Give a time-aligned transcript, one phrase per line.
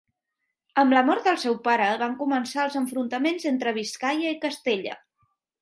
[0.83, 4.99] Amb la mort del seu pare van començar els enfrontaments entre Biscaia i Castella.